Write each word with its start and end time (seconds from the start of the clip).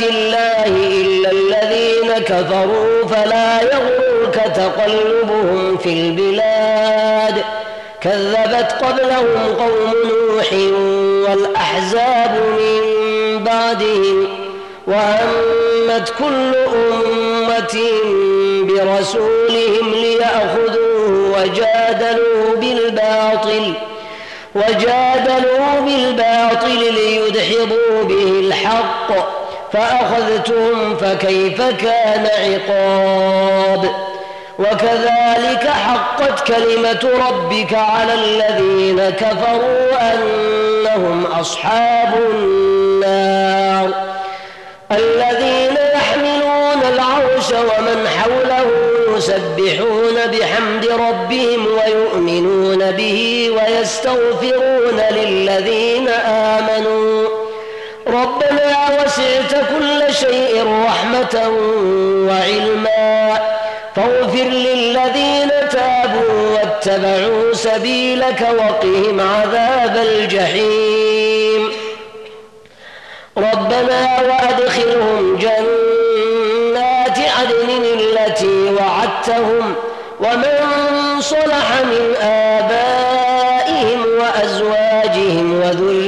الله 0.00 0.66
إلا 0.66 1.30
الذين 1.30 2.18
كفروا 2.18 3.06
فلا 3.06 3.62
يغرك 3.62 4.52
تقلبهم 4.56 5.76
في 5.76 5.88
البلاد. 5.92 7.44
كذبت 8.00 8.72
قبلهم 8.82 9.54
قوم 9.58 9.94
نوح 10.04 10.52
والأحزاب 11.28 12.40
من 12.58 13.44
بعدهم 13.44 14.28
وهمت 14.86 16.12
كل 16.18 16.54
أمة 16.56 17.78
برسولهم 18.62 19.92
ليأخذوه 19.94 21.38
وجادلوا 21.38 22.56
بالباطل 22.56 23.72
وجادلوا 24.54 25.80
بالباطل 25.80 26.94
ليدحضوا 26.94 28.02
به 28.02 28.40
الحق. 28.40 29.37
فأخذتهم 29.72 30.96
فكيف 30.96 31.62
كان 31.62 32.26
عقاب؟ 32.26 33.90
وكذلك 34.58 35.68
حقت 35.68 36.46
كلمة 36.46 37.10
ربك 37.28 37.74
على 37.74 38.14
الذين 38.14 39.10
كفروا 39.10 40.14
أنهم 40.14 41.26
أصحاب 41.26 42.14
النار. 42.30 43.90
الذين 44.92 45.76
يحملون 45.94 46.82
العرش 46.94 47.50
ومن 47.52 48.08
حوله 48.08 48.66
يسبحون 49.16 50.14
بحمد 50.26 50.86
ربهم 50.86 51.66
ويؤمنون 51.66 52.90
به 52.90 53.50
ويستغفرون 53.50 55.00
للذين 55.10 56.08
آمنوا. 56.08 57.37
ربنا 58.08 58.88
وسعت 58.88 59.52
كل 59.52 60.14
شيء 60.14 60.84
رحمة 60.86 61.48
وعلما. 62.28 63.40
فاغفر 63.96 64.48
للذين 64.48 65.50
تابوا 65.70 66.54
واتبعوا 66.54 67.52
سبيلك 67.52 68.48
وقهم 68.58 69.20
عذاب 69.20 69.96
الجحيم. 69.96 71.72
ربنا 73.36 74.20
وأدخلهم 74.28 75.36
جنات 75.36 77.18
عدن 77.18 77.84
التي 78.00 78.74
وعدتهم 78.74 79.74
ومن 80.20 80.56
صلح 81.20 81.66
من 81.82 82.16
آبائهم 82.22 84.00
وأزواجهم 84.20 85.60
وذرياتهم 85.60 86.07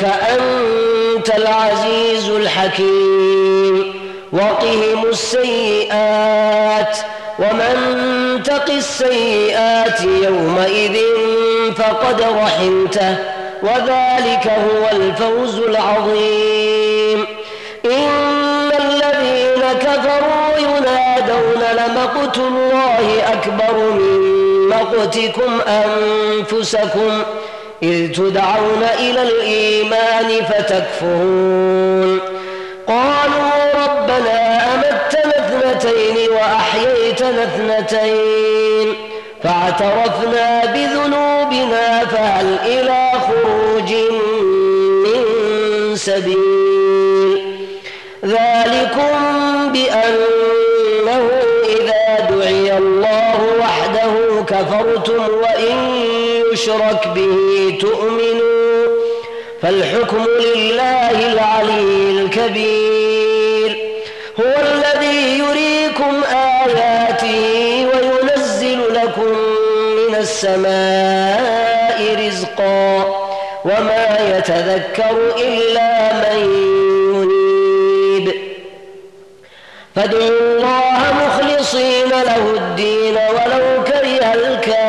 إنك 0.00 0.12
أنت 0.38 1.28
العزيز 1.34 2.28
الحكيم. 2.28 3.94
وقهم 4.32 5.04
السيئات 5.10 6.96
ومن 7.38 7.76
تق 8.44 8.70
السيئات 8.70 10.00
يومئذ 10.00 10.96
فقد 11.76 12.20
رحمته. 12.20 13.16
وذلك 13.62 14.46
هو 14.46 14.88
الفوز 14.92 15.58
العظيم. 15.58 17.26
إن 17.84 18.70
الذين 18.72 19.62
كفروا 19.80 20.58
ينادون 20.58 21.62
لمقت 21.72 22.38
الله 22.38 23.22
أكبر 23.32 23.74
من 23.78 24.68
مقتكم 24.68 25.60
أنفسكم. 25.68 27.22
إذ 27.82 28.12
تدعون 28.12 28.82
إلى 28.98 29.22
الإيمان 29.22 30.44
فتكفرون. 30.44 32.20
قالوا 32.88 33.50
ربنا 33.74 34.60
أمتنا 34.74 35.34
اثنتين 35.38 36.30
وأحييتنا 36.30 37.42
اثنتين 37.44 38.94
فاعترفنا 39.42 40.64
بذنوبنا 40.64 42.04
فهل 42.06 42.58
إلى 42.66 43.10
خروج 43.26 43.92
من 45.04 45.22
سبيل. 45.96 47.40
ذلكم 48.24 49.14
بأنه 49.72 51.30
إذا 51.68 52.26
دعي 52.30 52.78
الله 52.78 53.38
وحده 53.60 54.12
كفرتم 54.46 55.28
وإن 55.42 55.99
يشرك 56.60 57.08
به 57.14 57.78
تؤمنوا 57.80 58.86
فالحكم 59.62 60.24
لله 60.24 61.32
العلي 61.32 62.20
الكبير. 62.20 63.70
هو 64.40 64.54
الذي 64.68 65.38
يريكم 65.38 66.22
آياته 66.32 67.40
وينزل 67.90 68.80
لكم 68.94 69.32
من 69.96 70.14
السماء 70.14 71.98
رزقا 72.26 73.04
وما 73.64 74.18
يتذكر 74.36 75.16
إلا 75.38 76.12
من 76.12 76.40
ينيب. 77.14 78.26
فادعوا 79.96 80.28
الله 80.28 80.98
مخلصين 81.22 82.10
له 82.10 82.44
الدين 82.56 83.16
ولو 83.16 83.84
كره 83.84 84.24
الكافرون. 84.34 84.79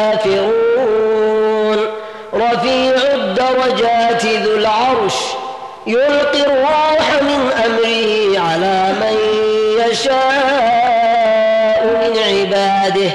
العرش 4.72 5.14
يلقي 5.88 6.46
الروح 6.46 7.22
من 7.22 7.52
أمره 7.66 8.40
على 8.40 8.94
من 9.02 9.16
يشاء 9.80 11.86
من 11.86 12.18
عباده. 12.18 13.12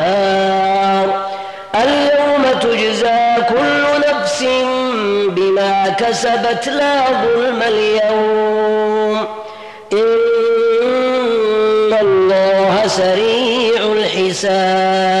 القهار 0.00 1.28
اليوم 1.74 2.44
تجزى 2.60 3.20
كل 3.48 3.84
نفس 4.08 4.44
بما 5.28 5.88
كسبت 5.98 6.68
لا 6.68 7.04
ظلم 7.22 7.62
اليوم. 7.62 9.26
إن 9.92 9.98
الله 12.00 12.86
سريع 12.86 13.92
الحساب. 13.92 15.20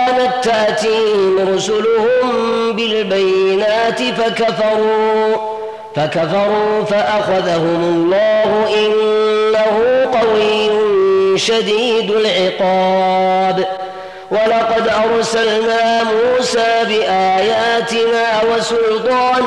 كانت 0.11 0.43
تأتيهم 0.43 1.55
رسلهم 1.55 2.75
بالبينات 2.75 3.99
فكفروا 4.01 5.35
فكفروا 5.95 6.83
فأخذهم 6.89 7.83
الله 7.83 8.69
إنه 8.77 10.07
قوي 10.19 10.69
شديد 11.39 12.11
العقاب. 12.11 13.65
ولقد 14.31 14.87
أرسلنا 14.87 16.03
موسى 16.03 16.83
بآياتنا 16.87 18.41
وسلطان 18.51 19.43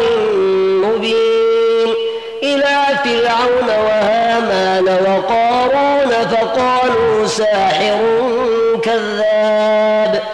مبين 0.83 1.95
إلى 2.43 2.77
فرعون 3.05 3.69
وهامان 3.69 4.85
وقارون 4.85 6.11
فقالوا 6.31 7.27
ساحر 7.27 7.99
كذاب. 8.83 10.34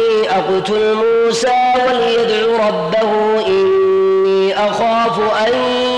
أقتل 0.39 0.93
موسى 0.93 1.73
وليدع 1.87 2.67
ربه 2.67 3.11
إني 3.47 4.55
أخاف 4.69 5.19
أن 5.47 5.53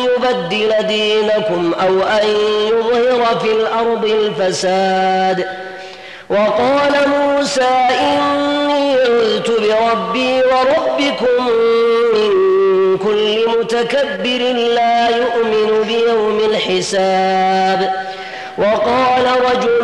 يبدل 0.06 0.88
دينكم 0.88 1.74
أو 1.74 2.02
أن 2.02 2.28
يظهر 2.68 3.40
في 3.40 3.52
الأرض 3.52 4.06
الفساد. 4.06 5.46
وقال 6.30 6.94
موسى 7.10 7.74
إني 7.90 8.94
عذت 8.94 9.50
بربي 9.50 10.42
وربكم 10.42 11.48
من 12.14 12.32
كل 12.98 13.46
متكبر 13.60 14.42
لا 14.76 15.10
يؤمن 15.10 15.84
بيوم 15.88 16.40
الحساب. 16.52 17.94
وقال 18.58 19.26
رجل 19.52 19.84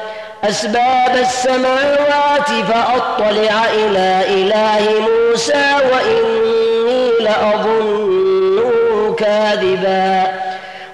أسباب 0.49 1.15
السماوات 1.15 2.47
فأطلع 2.47 3.65
إلى 3.73 4.21
إله 4.27 4.99
موسى 4.99 5.75
وإني 5.91 7.11
لأظنه 7.21 9.15
كاذبا. 9.17 10.27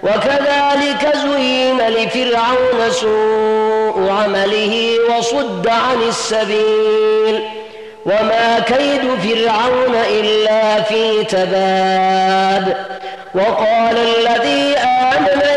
وكذلك 0.03 1.15
زين 1.15 1.87
لفرعون 1.87 2.91
سوء 2.91 4.09
عمله 4.09 4.97
وصد 5.17 5.67
عن 5.67 6.01
السبيل. 6.07 7.43
وما 8.05 8.59
كيد 8.59 9.01
فرعون 9.23 9.95
إلا 10.09 10.81
في 10.81 11.23
تباب. 11.23 12.77
وقال 13.35 13.97
الذي 13.97 14.77
آمن 14.77 15.56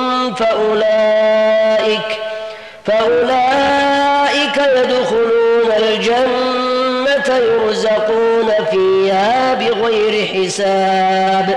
فأولئك 0.33 2.09
فأولئك 2.85 4.57
يدخلون 4.57 5.71
الجنة 5.77 7.37
يرزقون 7.37 8.49
فيها 8.71 9.53
بغير 9.53 10.25
حساب. 10.25 11.47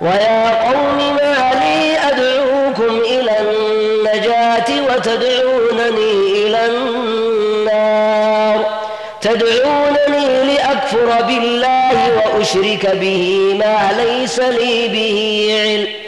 ويا 0.00 0.64
قوم 0.64 0.98
ما 1.16 1.52
لي 1.62 1.98
أدعوكم 2.08 3.00
إلى 3.00 3.32
النجاة 3.40 4.68
وتدعونني 4.88 6.12
إلى 6.46 6.66
النار. 6.66 8.58
تدعونني 9.20 10.54
لأكفر 10.54 11.22
بالله 11.22 11.96
وأشرك 12.16 12.84
به 13.00 13.54
ما 13.58 13.90
ليس 14.02 14.38
لي 14.38 14.88
به 14.88 15.18
علم. 15.62 16.07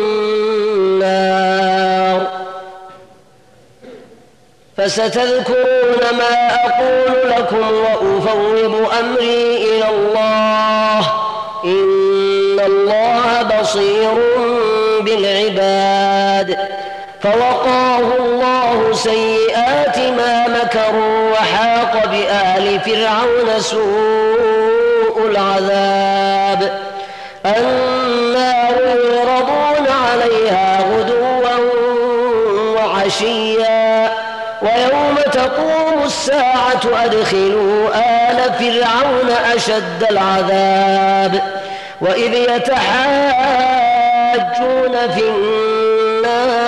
فستذكرون 4.81 6.01
ما 6.17 6.55
أقول 6.65 7.29
لكم 7.29 7.73
وأفوض 7.73 8.89
أمري 8.99 9.57
إلى 9.57 9.89
الله. 9.89 10.99
إن 11.65 12.59
الله 12.65 13.41
بصير 13.41 14.13
بالعباد. 15.01 16.57
فوقاه 17.23 17.99
الله 18.19 18.93
سيئات 18.93 19.97
ما 19.97 20.47
مكروا 20.47 21.31
وحاق 21.31 22.05
بآل 22.05 22.79
فرعون 22.79 23.59
سوء 23.59 25.25
العذاب. 25.25 26.79
النار 27.45 28.81
يعرضون 29.13 29.87
عليها 29.87 30.81
غدوا 30.91 31.57
وعشيا. 32.75 33.80
ويوم 34.61 35.15
تقوم 35.31 36.03
الساعة 36.05 36.81
أدخلوا 37.05 37.89
آل 37.95 38.53
فرعون 38.59 39.29
أشد 39.55 40.03
العذاب 40.11 41.41
وإذ 42.01 42.33
يتحاجون 42.33 42.91
في 45.15 45.23
النار 45.29 46.61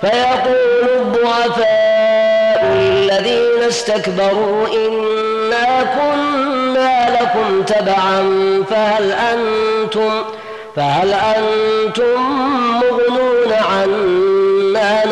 فيقول 0.00 0.88
الضعفاء 1.00 2.64
للذين 2.74 3.62
استكبروا 3.68 4.66
إنا 4.66 5.82
كنا 5.82 7.20
لكم 7.20 7.62
تبعا 7.62 8.20
فهل 8.70 9.12
أنتم 9.12 10.24
فهل 10.76 11.12
أنتم 11.12 12.20
مغنون 12.72 13.52
عنا 13.52 14.37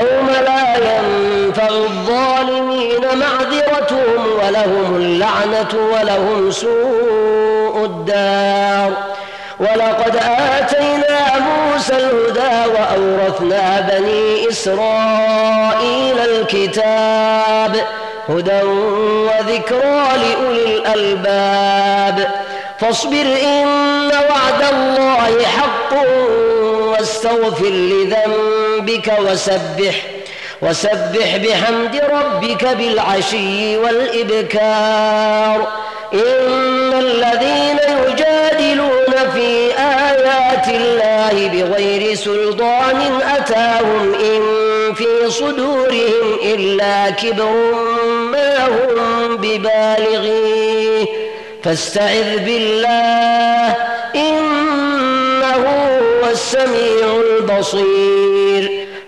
يوم 0.00 0.28
لا 0.30 0.76
ينفع 0.76 1.68
الظالمين 1.68 3.00
معذرتهم 3.00 4.26
ولهم 4.38 4.96
اللعنة 4.96 5.72
ولهم 5.92 6.50
سوء 6.50 7.84
الدار. 7.84 8.92
ولقد 9.60 10.16
آتينا 10.56 11.38
موسى 11.38 11.96
الهدى 11.96 12.72
وأورثنا 12.72 13.80
بني 13.80 14.48
إسرائيل 14.48 16.18
الكتاب 16.18 17.76
هدى 18.28 18.62
وذكرى 19.26 20.02
لأولي 20.22 20.64
الألباب. 20.76 22.30
فاصبر 22.78 23.26
إن 23.42 24.10
وعد 24.30 24.62
الله 24.72 25.46
حق 25.46 25.92
واستغفر 26.80 27.64
لذنبك 27.64 28.61
وسبح 29.32 29.94
وسبح 30.62 31.36
بحمد 31.36 32.02
ربك 32.12 32.64
بالعشي 32.64 33.76
والإبكار. 33.76 35.68
إن 36.14 36.92
الذين 36.92 37.78
يجادلون 38.06 39.30
في 39.34 39.72
آيات 39.78 40.68
الله 40.68 41.48
بغير 41.48 42.14
سلطان 42.14 43.20
أتاهم 43.36 44.14
إن 44.14 44.42
في 44.94 45.30
صدورهم 45.30 46.38
إلا 46.42 47.10
كبر 47.10 47.74
ما 48.32 48.66
هم 48.66 49.36
ببالغيه. 49.36 51.06
فاستعذ 51.64 52.38
بالله 52.38 53.76
إنه 54.14 55.54
هو 55.56 56.30
السميع 56.30 57.20
البصير. 57.30 58.71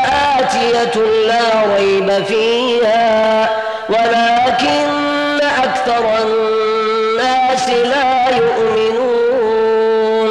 لآتية 0.00 0.96
لا 1.26 1.76
ريب 1.76 2.24
فيها 2.24 3.48
ولكن 3.88 4.86
أكثر 5.64 6.04
الناس 6.22 7.68
لا 7.68 8.36
يؤمنون. 8.36 10.28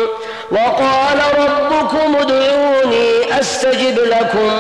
وقال 0.51 1.19
ربكم 1.39 2.15
ادعوني 2.15 3.39
أستجب 3.39 3.97
لكم. 3.99 4.51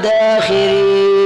داخرين. 0.02 1.25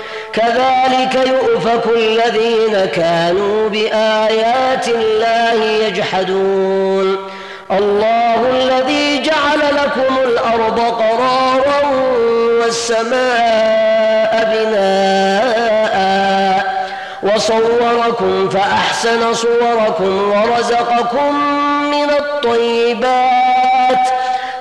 كذلك 0.33 1.27
يؤفك 1.27 1.85
الذين 1.95 2.85
كانوا 2.85 3.69
بآيات 3.69 4.87
الله 4.87 5.63
يجحدون. 5.63 7.17
الله 7.71 8.49
الذي 8.49 9.21
جعل 9.21 9.75
لكم 9.75 10.17
الأرض 10.23 10.79
قرارا 10.79 11.81
والسماء 12.61 14.31
بناء 14.53 15.95
وصوركم 17.23 18.49
فأحسن 18.49 19.33
صوركم 19.33 20.31
ورزقكم 20.31 21.35
من 21.91 22.09
الطيبات. 22.09 24.05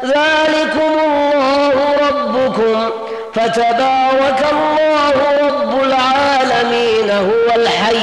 ذلكم 0.04 0.92
الله 1.04 1.74
ربكم. 2.08 3.09
فتبارك 3.34 4.46
الله 4.52 5.12
رب 5.42 5.82
العالمين 5.82 7.10
هو 7.10 7.54
الحي. 7.56 8.00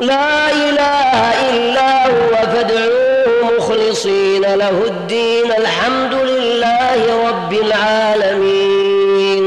لا 0.00 0.50
إله 0.50 1.50
إلا 1.50 2.06
هو 2.06 2.32
فادعوه 2.52 3.56
مخلصين 3.58 4.42
له 4.42 4.82
الدين. 4.86 5.52
الحمد 5.58 6.14
لله 6.14 7.28
رب 7.28 7.52
العالمين. 7.52 9.44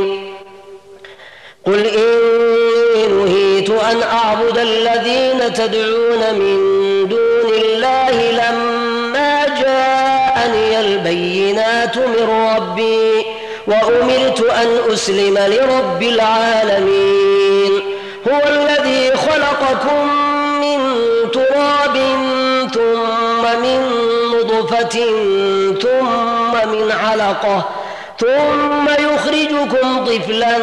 قل 1.66 1.86
إني 1.86 3.08
نهيت 3.08 3.70
أن 3.70 4.04
أعبد 4.04 4.58
الذين 4.58 5.54
تدعون 5.54 6.34
من 6.34 6.58
دون 7.08 7.54
الله 7.64 8.32
لما 8.32 9.46
جاءني 9.62 10.80
البينات 10.80 11.98
من 11.98 12.30
ربي. 12.56 13.29
وأمرت 13.70 14.42
أن 14.42 14.94
أسلم 14.94 15.38
لرب 15.38 16.04
العالمين. 16.04 17.72
هو 18.28 18.42
الذي 18.48 19.12
خلقكم 19.18 20.10
من 20.62 20.80
تراب 21.32 21.98
ثم 22.74 23.62
من 23.62 23.80
نطفة 24.34 25.00
ثم 25.82 26.70
من 26.72 26.92
علقة 26.92 27.66
ثم 28.20 28.90
يخرجكم 28.90 30.06
طفلا 30.06 30.58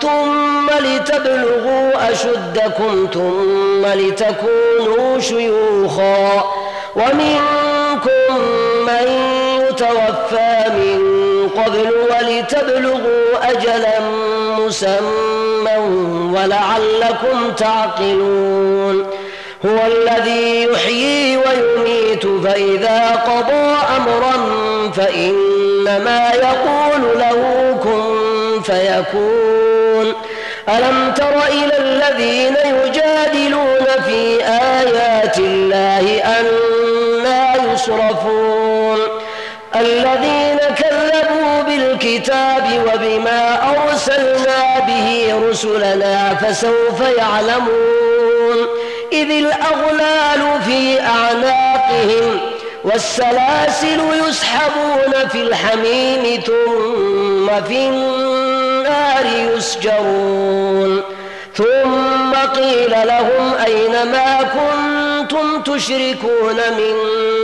ثم 0.00 0.70
لتبلغوا 0.80 2.12
أشدكم 2.12 3.08
ثم 3.14 3.86
لتكونوا 3.86 5.20
شيوخا 5.20 6.44
ومنكم 6.96 8.38
من 8.86 9.08
يتوفى 9.68 10.64
من 10.68 11.21
قبل 11.48 11.92
ولتبلغوا 12.10 13.50
أجلا 13.50 14.00
مسمى 14.58 15.76
ولعلكم 16.34 17.52
تعقلون. 17.56 19.06
هو 19.66 19.78
الذي 19.86 20.64
يحيي 20.64 21.36
ويميت 21.36 22.26
فإذا 22.26 23.10
قضى 23.10 23.76
أمرا 23.96 24.36
فإنما 24.96 26.32
يقول 26.34 27.18
له 27.18 27.40
كن 27.82 28.62
فيكون. 28.62 30.12
ألم 30.68 31.12
تر 31.16 31.46
إلى 31.48 31.78
الذين 31.78 32.56
يجادلون 32.56 33.86
في 34.06 34.44
آيات 34.44 35.38
الله 35.38 36.22
أنا 36.40 37.72
يصرفون؟ 37.72 39.21
الذين 39.82 40.58
كذبوا 40.76 41.62
بالكتاب 41.62 42.64
وبما 42.86 43.58
أرسلنا 43.70 44.78
به 44.86 45.34
رسلنا 45.50 46.34
فسوف 46.34 47.00
يعلمون 47.18 48.58
إذ 49.12 49.30
الأغلال 49.30 50.62
في 50.66 51.00
أعناقهم 51.00 52.40
والسلاسل 52.84 54.00
يسحبون 54.28 55.28
في 55.28 55.42
الحميم 55.42 56.40
ثم 56.46 57.62
في 57.68 57.88
النار 57.88 59.24
يسجرون 59.56 61.02
ثم 61.54 62.34
قيل 62.56 62.90
لهم 62.90 63.54
أين 63.66 63.92
ما 64.12 64.38
كنتم 64.42 65.62
تشركون 65.62 66.56
من 66.56 66.94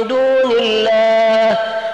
دون 0.09 0.51
الله 0.61 1.58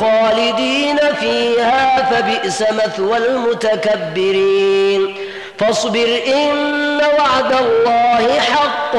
خالدين 0.00 0.98
فيها 1.20 1.82
فبئس 2.10 2.58
مثوى 2.62 3.16
المتكبرين. 3.16 5.14
فاصبر 5.58 6.20
إن 6.26 7.00
وعد 7.18 7.52
الله 7.52 8.40
حق 8.40 8.94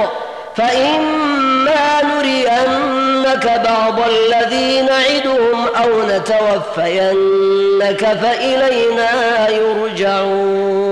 فإما 0.58 2.02
نرينك 2.04 3.46
بعض 3.70 4.00
الذي 4.10 4.82
نعدهم 4.82 5.68
أو 5.84 6.02
نتوفينك 6.02 8.02
فإلينا 8.22 9.12
يرجعون. 9.50 10.92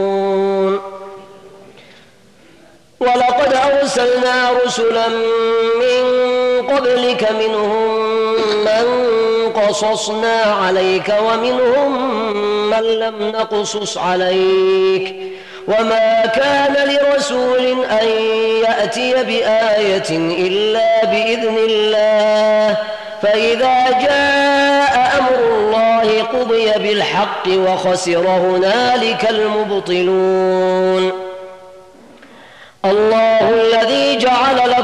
ولقد 2.99 3.53
أرسلنا 3.53 4.35
رسلا 4.65 5.07
من 5.81 6.03
قبلك 6.67 7.31
منهم 7.31 7.99
من 8.65 8.85
قصصنا 9.69 10.41
عليك 10.41 11.13
ومنهم 11.27 11.91
من 12.69 12.83
لم 12.83 13.29
نقصص 13.29 13.97
عليك. 13.97 15.15
وما 15.67 16.25
كان 16.25 16.75
لرسول 16.89 17.85
أن 17.85 18.07
يأتي 18.63 19.13
بآية 19.13 20.09
إلا 20.47 21.05
بإذن 21.05 21.57
الله. 21.57 22.77
فإذا 23.21 23.89
جاء 23.89 25.19
أمر 25.19 25.39
الله 25.57 26.23
قضي 26.23 26.71
بالحق 26.71 27.47
وخسر 27.47 28.27
هنالك 28.27 29.29
المبطلون. 29.29 31.11
الله 32.85 33.49
الذي 33.49 34.17
جعل 34.17 34.68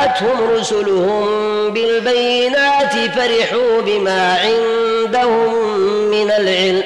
جاءتهم 0.00 0.50
رسلهم 0.58 1.24
بالبينات 1.70 2.92
فرحوا 2.92 3.80
بما 3.86 4.38
عندهم 4.44 5.54
من 6.10 6.30
العلم 6.30 6.82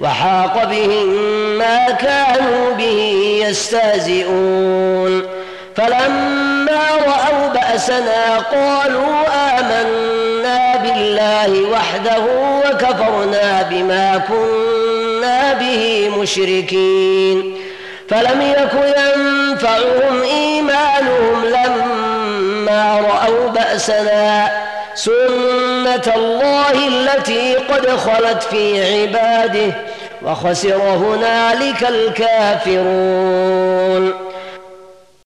وحاق 0.00 0.64
بهم 0.64 1.08
ما 1.58 1.90
كانوا 1.90 2.74
به 2.78 3.00
يستهزئون. 3.48 5.22
فلما 5.76 6.84
رأوا 7.06 7.48
بأسنا 7.54 8.38
قالوا 8.38 9.16
آمنا 9.58 10.76
بالله 10.76 11.70
وحده 11.70 12.24
وكفرنا 12.58 13.62
بما 13.70 14.22
كنا 14.28 15.52
به 15.52 16.10
مشركين. 16.18 17.56
فلم 18.08 18.40
يك 18.42 18.74
ينفعهم 18.96 20.22
إيمانهم 20.22 21.44
لما 21.44 21.85
رأوا 23.00 23.48
بأسنا 23.48 24.50
سنة 24.94 26.14
الله 26.16 26.88
التي 26.88 27.54
قد 27.54 27.86
خلت 27.90 28.42
في 28.42 28.84
عباده 29.02 29.72
وخسر 30.22 30.76
هنالك 30.76 31.82
الكافرون. 32.68 33.46